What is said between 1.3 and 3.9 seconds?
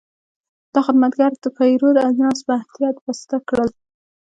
د پیرود اجناس په احتیاط بسته کړل.